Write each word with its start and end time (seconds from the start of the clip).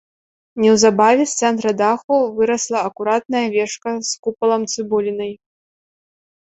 Неўзабаве 0.61 1.23
з 1.31 1.43
цэнтра 1.43 1.69
даху 1.83 2.17
вырасла 2.39 2.79
акуратная 2.91 3.45
вежка 3.55 3.89
з 4.11 4.19
купалам-цыбулінай. 4.27 5.33